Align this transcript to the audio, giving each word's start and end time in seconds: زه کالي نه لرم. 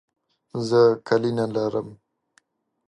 زه 0.67 0.81
کالي 1.07 1.31
نه 1.39 1.45
لرم. 1.53 1.87